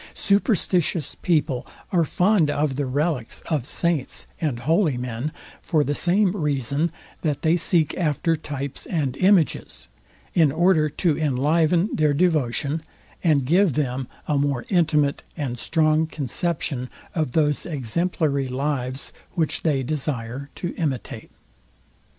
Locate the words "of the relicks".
2.49-3.43